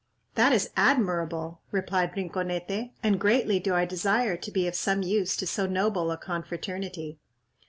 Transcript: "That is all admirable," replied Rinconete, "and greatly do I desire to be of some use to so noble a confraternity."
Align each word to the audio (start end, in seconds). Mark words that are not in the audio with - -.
"That 0.33 0.51
is 0.51 0.65
all 0.65 0.71
admirable," 0.77 1.61
replied 1.69 2.13
Rinconete, 2.17 2.89
"and 3.03 3.19
greatly 3.19 3.59
do 3.59 3.75
I 3.75 3.85
desire 3.85 4.35
to 4.35 4.51
be 4.51 4.65
of 4.67 4.73
some 4.73 5.03
use 5.03 5.35
to 5.37 5.45
so 5.45 5.67
noble 5.67 6.09
a 6.09 6.17
confraternity." 6.17 7.19